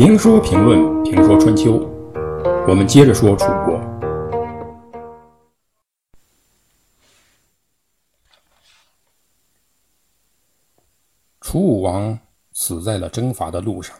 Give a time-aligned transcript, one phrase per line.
[0.00, 1.72] 评说评论评说春秋，
[2.66, 3.78] 我们接着说楚国。
[11.42, 12.18] 楚武王
[12.52, 13.94] 死在了征伐的路上。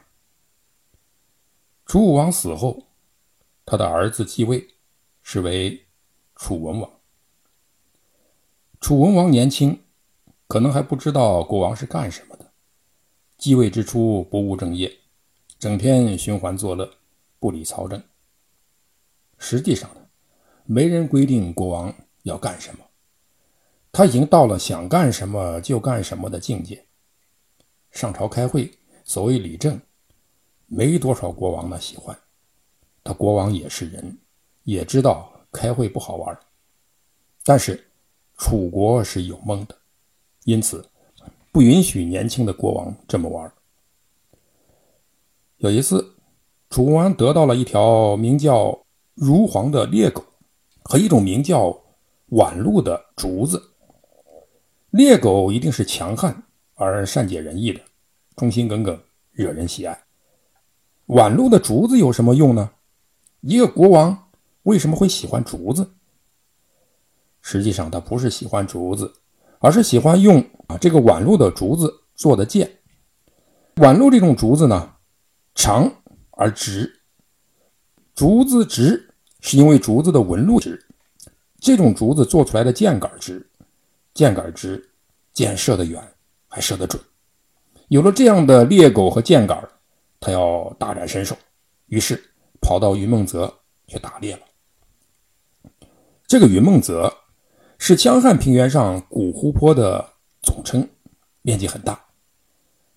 [1.85, 2.85] 楚武王死后，
[3.67, 4.67] 他的儿子继位，
[5.23, 5.85] 是为
[6.35, 6.91] 楚文王。
[8.81, 9.83] 楚文王年轻，
[10.49, 12.53] 可能还不知道国王是干什么的。
[13.37, 15.00] 继位之初不务正业，
[15.61, 16.91] 整天寻欢作乐，
[17.39, 18.03] 不理朝政。
[19.37, 20.01] 实际上呢，
[20.65, 22.85] 没人规定国王要干什么，
[23.93, 26.83] 他已经到了想干什么就干什么的境界。
[27.91, 28.73] 上朝开会，
[29.05, 29.79] 所谓理政，
[30.65, 32.19] 没多少国王呢喜欢。
[33.05, 34.17] 他国王也是人，
[34.65, 36.41] 也知道开会不好玩，
[37.45, 37.87] 但是。
[38.39, 39.77] 楚国是有梦的，
[40.45, 40.89] 因此
[41.53, 43.53] 不允许年轻的国王这么玩。
[45.61, 46.15] 有一次，
[46.71, 50.25] 楚王得到了一条名叫如黄的猎狗
[50.85, 51.79] 和一种名叫
[52.31, 53.63] 宛鹿的竹子。
[54.89, 56.45] 猎狗一定是强悍
[56.77, 57.81] 而善解人意的，
[58.37, 58.99] 忠心耿耿，
[59.33, 60.03] 惹人喜爱。
[61.09, 62.71] 宛鹿的竹子有什么用呢？
[63.43, 64.31] 一个国王
[64.63, 65.91] 为什么会喜欢竹子？
[67.43, 69.13] 实际上，他不是喜欢竹子，
[69.59, 72.79] 而是喜欢用啊这个宛鹿的竹子做的剑。
[73.77, 74.95] 宛鹿这种竹子呢，
[75.55, 77.01] 长而直。
[78.15, 80.85] 竹子直是因为竹子的纹路直。
[81.61, 83.49] 这种竹子做出来的箭杆直，
[84.15, 84.91] 箭杆直，
[85.33, 86.03] 箭射得远，
[86.49, 87.03] 还射得准。
[87.89, 89.69] 有了这样的猎狗和箭杆，
[90.19, 91.37] 他要大展身手，
[91.87, 92.23] 于是
[92.61, 93.53] 跑到云梦泽
[93.87, 94.43] 去打猎了。
[96.27, 97.13] 这个云梦泽。
[97.83, 100.07] 是江汉平原上古湖泊的
[100.43, 100.87] 总称，
[101.41, 101.99] 面积很大。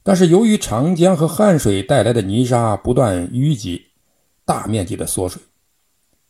[0.03, 3.87] 但是由于长江和汉水带来的泥沙不断淤积，
[4.43, 5.41] 大面积的缩水。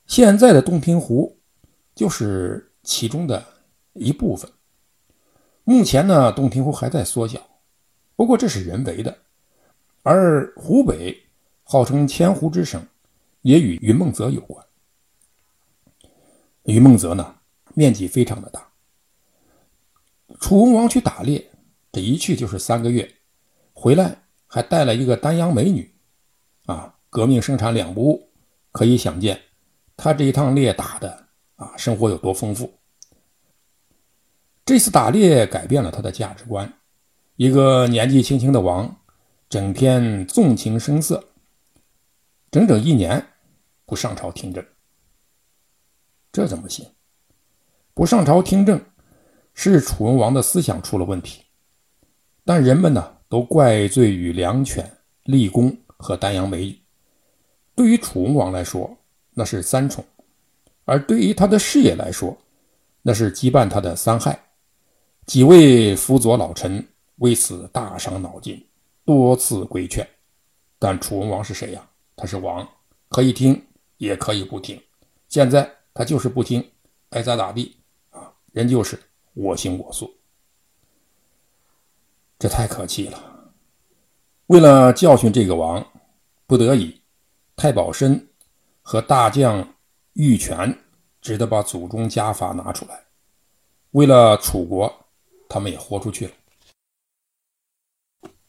[0.06, 1.40] 现在的洞庭湖
[1.96, 3.44] 就是其中的
[3.94, 4.50] 一部分。
[5.64, 7.40] 目前呢，洞庭湖还在缩小，
[8.16, 9.18] 不过这是人为的。
[10.04, 11.18] 而湖北
[11.64, 12.86] 号称千湖之省，
[13.42, 14.64] 也与云梦泽有关。
[16.64, 17.36] 云梦泽呢？
[17.74, 18.70] 面积非常的大。
[20.40, 21.50] 楚文王去打猎，
[21.92, 23.10] 这一去就是三个月，
[23.74, 25.94] 回来还带了一个丹阳美女，
[26.66, 28.30] 啊，革命生产两不误，
[28.72, 29.42] 可以想见，
[29.98, 32.74] 他这一趟猎打的啊，生活有多丰富。
[34.66, 36.72] 这次打猎改变了他的价值观，
[37.36, 38.96] 一个年纪轻轻的王，
[39.50, 41.32] 整天纵情声色，
[42.50, 43.26] 整整一年
[43.86, 44.66] 不上朝听政，
[46.32, 46.90] 这怎么行？
[47.94, 48.82] 不上朝听政，
[49.54, 51.44] 是楚文王的思想出了问题。
[52.46, 54.88] 但人们呢，都怪罪于梁犬、
[55.24, 56.80] 立功和丹阳美女。
[57.74, 58.96] 对于楚文王来说，
[59.32, 60.04] 那是三宠；
[60.86, 62.38] 而对于他的事业来说，
[63.02, 64.40] 那是羁绊他的三害。
[65.26, 68.64] 几位辅佐老臣为此大伤脑筋，
[69.04, 70.08] 多次规劝。
[70.78, 71.90] 但楚文王是谁呀？
[72.16, 72.70] 他是王，
[73.10, 73.60] 可以听，
[73.98, 74.80] 也可以不听。
[75.28, 76.64] 现在他就是不听，
[77.10, 77.76] 爱咋咋地
[78.12, 78.32] 啊。
[78.52, 79.00] 人就是
[79.34, 80.14] 我行我素，
[82.44, 83.54] 这太可气了。
[84.48, 85.94] 为了教训这个王，
[86.46, 87.02] 不得已，
[87.56, 88.28] 太保申
[88.82, 89.76] 和大将
[90.12, 90.78] 玉泉
[91.22, 93.06] 只得把祖宗家法拿出来。
[93.92, 94.94] 为了楚国，
[95.48, 96.34] 他们也豁出去了。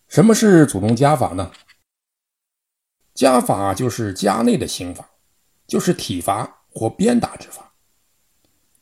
[0.09, 1.53] 什么是祖宗家法呢？
[3.15, 5.09] 家法就是家内的刑法，
[5.69, 7.73] 就是体罚或鞭打之法。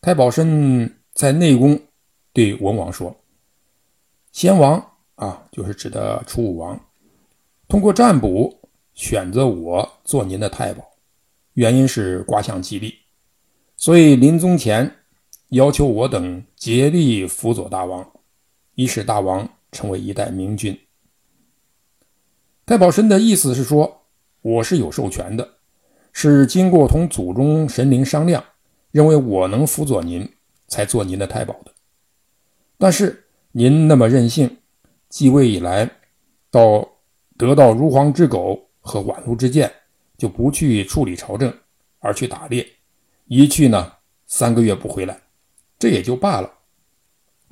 [0.00, 0.98] 太保申。
[1.12, 1.78] 在内宫
[2.32, 3.14] 对文王说
[4.32, 6.80] ：“先王啊，就是指的楚武王，
[7.68, 8.60] 通过占卜
[8.94, 10.84] 选择我做您的太保，
[11.54, 12.94] 原因是卦象吉利，
[13.76, 14.94] 所以临终前
[15.48, 18.10] 要求我等竭力辅佐大王，
[18.74, 20.78] 以使大王成为一代明君。”
[22.66, 24.02] 太保申的意思是说，
[24.40, 25.48] 我是有授权的，
[26.12, 28.44] 是经过同祖宗神灵商量，
[28.90, 30.28] 认为我能辅佐您。
[30.68, 31.72] 才做您的太保的，
[32.78, 34.56] 但是您那么任性，
[35.12, 35.90] 继位以来，
[36.50, 36.88] 到
[37.36, 39.70] 得到如黄之狗和宛如之剑，
[40.16, 41.54] 就不去处理朝政，
[41.98, 42.66] 而去打猎，
[43.26, 43.92] 一去呢
[44.26, 45.20] 三个月不回来，
[45.78, 46.50] 这也就罢了。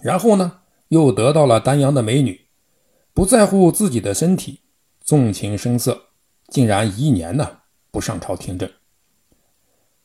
[0.03, 2.47] 然后呢，又得到了丹阳的美女，
[3.13, 4.61] 不在乎自己的身体，
[5.03, 6.05] 纵情声色，
[6.49, 7.59] 竟然一年呢
[7.91, 8.71] 不上朝听政。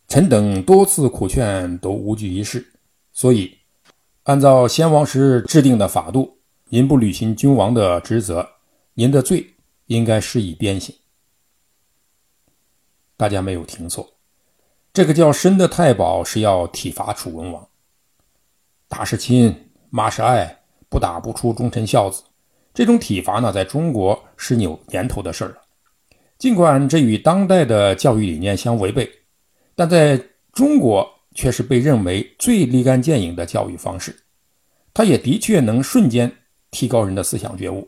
[0.09, 2.73] 臣等多次苦劝，都无济于事。
[3.13, 3.59] 所以，
[4.23, 6.34] 按照先王时制定的法度，
[6.69, 8.49] 您不履行君王的职责，
[8.95, 9.53] 您的罪
[9.85, 10.95] 应该施以鞭刑。
[13.15, 14.15] 大家没有听错，
[14.91, 17.67] 这个叫申的太保是要体罚楚文王。
[18.87, 22.23] 打是亲，骂是爱，不打不出忠臣孝子。
[22.73, 25.61] 这种体罚呢，在中国是有年头的事儿了。
[26.39, 29.07] 尽管这与当代的教育理念相违背，
[29.75, 30.19] 但在
[30.51, 34.23] 中国却是被认为最立竿见影的教育方式。
[34.95, 36.35] 它也的确能瞬间
[36.75, 37.87] 提高人的思想觉悟。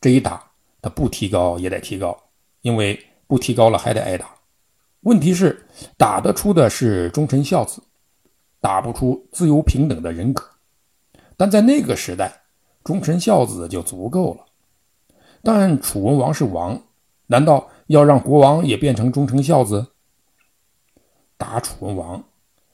[0.00, 0.48] 这一打，
[0.80, 2.16] 他不提高也得提高，
[2.60, 4.32] 因为不提高了还得挨打。
[5.00, 5.66] 问题是，
[5.96, 7.82] 打得出的是忠臣孝子，
[8.60, 10.44] 打不出自由平等的人格。
[11.36, 12.42] 但在那个时代，
[12.84, 14.44] 忠臣孝子就足够了。
[15.42, 16.80] 但楚文王是王，
[17.26, 19.84] 难道要让国王也变成忠臣孝子？
[21.36, 22.22] 打楚文王，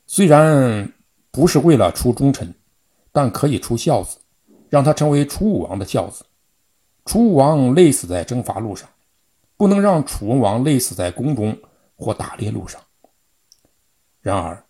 [0.07, 0.93] 虽然
[1.31, 2.55] 不是为了出忠臣，
[3.11, 4.19] 但可以出孝子，
[4.73, 6.25] 让他成为楚武王的孝子。
[7.05, 8.89] 楚武王累死在征伐路上，
[9.59, 11.61] 不能让楚文王累死在宫中
[11.95, 12.81] 或打猎路上。
[14.23, 14.65] 然而，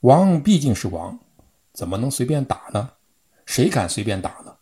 [0.00, 1.20] 王毕竟是王，
[1.72, 2.94] 怎么能随便打呢？
[3.46, 4.56] 谁敢随便打呢？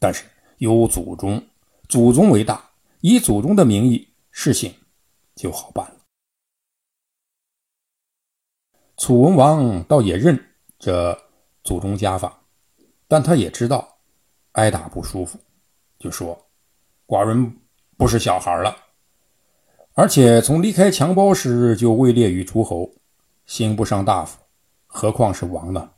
[0.00, 0.24] 但是
[0.56, 1.46] 有祖宗，
[1.88, 2.70] 祖宗为大，
[3.02, 4.74] 以祖宗的名义事情
[5.36, 5.94] 就好办了。
[8.96, 10.44] 楚文王倒也认
[10.76, 11.16] 这
[11.62, 12.42] 祖宗家法，
[13.08, 13.98] 但他也知道
[14.52, 15.40] 挨打不舒服，
[15.98, 16.46] 就说
[17.08, 17.58] ：“寡人
[17.96, 18.76] 不是小孩了，
[19.94, 22.92] 而且从离开襁褓时就位列于诸侯，
[23.46, 24.38] 刑不上大夫，
[24.86, 25.90] 何况是王呢？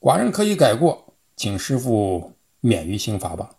[0.00, 2.32] 寡人可以改过，请师傅。”
[2.66, 3.56] 免于刑罚吧，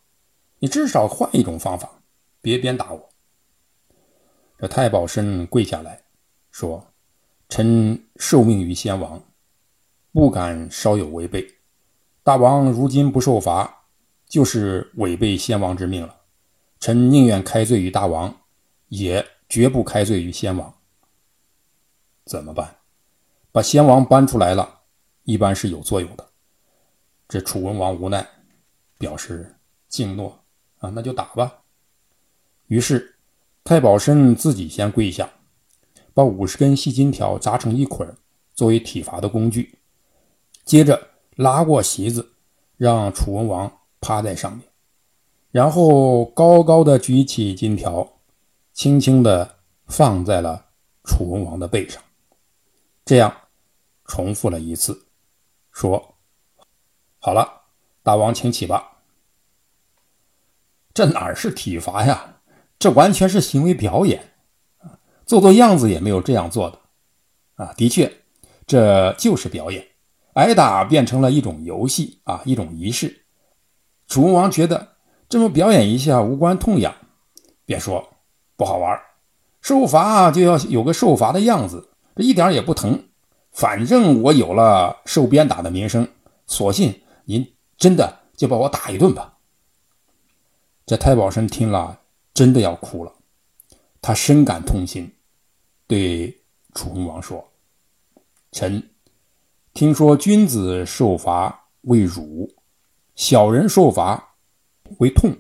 [0.58, 2.02] 你至少换一种方法，
[2.42, 3.10] 别鞭打我。
[4.58, 6.02] 这太保申跪下来
[6.50, 6.84] 说
[7.48, 9.22] ：“臣受命于先王，
[10.12, 11.48] 不敢稍有违背。
[12.26, 13.84] 大王如今不受罚，
[14.28, 16.22] 就是违背先王之命了。
[16.80, 18.36] 臣宁愿开罪于大王，
[18.88, 20.74] 也绝不开罪于先王。
[22.26, 22.78] 怎么办？
[23.52, 24.80] 把先王搬出来了，
[25.22, 26.28] 一般是有作用的。
[27.28, 28.28] 这楚文王无奈。”
[28.98, 29.54] 表示
[29.88, 30.40] 敬诺
[30.80, 31.60] 啊，那就打吧。
[32.68, 33.18] 于是
[33.64, 35.30] 太保申自己先跪下，
[36.14, 38.18] 把五十根细金条扎成一捆，
[38.56, 39.78] 作为体罚的工具。
[40.64, 42.34] 接着拉过席子，
[42.78, 44.68] 让楚文王趴在上面，
[45.52, 48.20] 然后高高的举起金条，
[48.74, 50.66] 轻轻的放在了
[51.04, 52.02] 楚文王的背上。
[53.04, 53.36] 这样
[54.06, 55.06] 重复了一次，
[55.72, 56.16] 说
[57.20, 57.64] ：“好了。”
[58.02, 59.00] 大王，请起吧。
[60.94, 62.38] 这哪是体罚呀？
[62.78, 64.34] 这完全是行为表演
[65.26, 66.80] 做做样子也没有这样做的
[67.56, 67.74] 啊！
[67.74, 68.22] 的确，
[68.68, 69.88] 这就是表演，
[70.36, 73.26] 挨打变成了一种游戏啊，一种仪式。
[74.08, 74.96] 楚文王觉得
[75.28, 76.96] 这么表演一下无关痛痒，
[77.66, 78.08] 便说
[78.56, 78.98] 不好玩
[79.60, 83.10] 受罚就要有个受罚的样子，这一点也不疼。
[83.52, 86.08] 反正我有了受鞭打的名声，
[86.48, 87.52] 索性您。
[87.78, 89.38] 真的就把我打一顿吧！
[90.86, 92.00] 这太保生听了，
[92.34, 93.12] 真的要哭了。
[94.02, 95.14] 他深感痛心，
[95.86, 96.42] 对
[96.74, 97.46] 楚文王说
[98.54, 98.82] ：“臣
[99.76, 102.50] 听说君子受罚为辱，
[103.14, 104.36] 小人受罚
[105.00, 105.36] 为痛。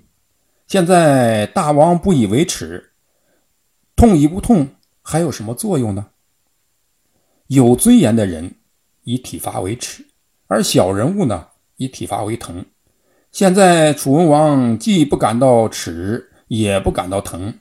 [0.67, 2.91] 现在大王不以为耻，
[3.95, 4.67] 痛与不痛
[5.01, 6.07] 还有什么作用呢？
[7.47, 8.55] 有尊严的人
[9.03, 10.05] 以体罚为耻，
[10.47, 12.65] 而小人物呢？”以体罚为疼，
[13.31, 17.53] 现在楚文王既不感到耻，也不感到疼，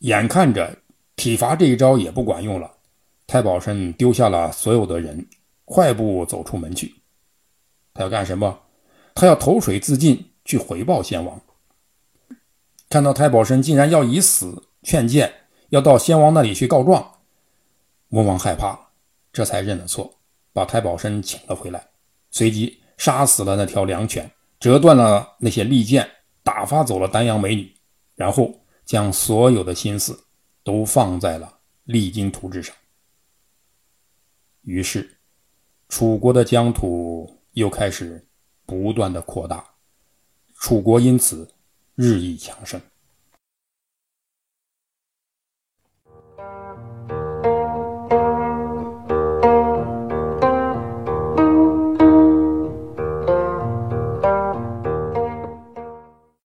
[0.00, 0.76] 眼看着
[1.16, 2.70] 体罚这一招也不管用了，
[3.26, 5.26] 太保申丢下了所有的人，
[5.70, 6.96] 快步走出门去。
[7.94, 8.62] 他要干什么？
[9.14, 11.40] 他要投水自尽，去回报先王。
[12.88, 15.32] 看到太保申竟然要以死劝谏，
[15.68, 17.20] 要到先王那里去告状，
[18.08, 18.90] 文王害怕，
[19.32, 20.18] 这才认了错，
[20.52, 21.90] 把太保申请了回来，
[22.32, 22.80] 随即。
[22.98, 26.06] 杀死了那条良犬，折断了那些利剑，
[26.42, 27.72] 打发走了丹阳美女，
[28.14, 30.24] 然后将所有的心思
[30.62, 32.76] 都放在了励精图治上。
[34.64, 35.19] 于是，
[35.90, 38.24] 楚国的疆土又开始
[38.64, 39.74] 不断的扩大，
[40.54, 41.52] 楚国因此
[41.96, 42.80] 日益强盛。